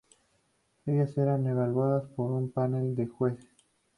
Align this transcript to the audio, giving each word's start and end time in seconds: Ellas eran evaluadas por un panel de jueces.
Ellas 0.87 1.15
eran 1.19 1.45
evaluadas 1.45 2.09
por 2.15 2.31
un 2.31 2.51
panel 2.51 2.95
de 2.95 3.05
jueces. 3.05 3.51